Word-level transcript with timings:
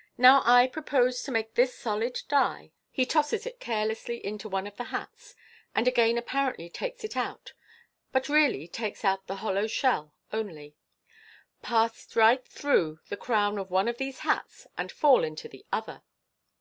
"Now 0.16 0.40
I 0.44 0.68
propose 0.68 1.24
to 1.24 1.32
make 1.32 1.54
this 1.54 1.76
solid 1.76 2.20
die" 2.28 2.70
(he 2.92 3.04
tosses 3.04 3.44
it 3.44 3.58
carelessly 3.58 4.24
into 4.24 4.48
one 4.48 4.68
of 4.68 4.76
the 4.76 4.84
hats, 4.84 5.34
and 5.74 5.88
again 5.88 6.16
apparently 6.16 6.68
takes 6.70 7.02
it 7.02 7.16
out, 7.16 7.54
but 8.12 8.28
really 8.28 8.68
takes 8.68 9.04
out 9.04 9.26
the 9.26 9.34
hollow 9.42 9.66
shell 9.66 10.14
only)" 10.32 10.76
pass 11.62 12.14
right 12.14 12.46
through 12.46 13.00
the 13.08 13.16
crown 13.16 13.58
of 13.58 13.72
one 13.72 13.88
of 13.88 13.98
these 13.98 14.20
hats, 14.20 14.68
and 14.78 14.92
fall 14.92 15.24
into 15.24 15.48
the 15.48 15.66
other." 15.72 16.04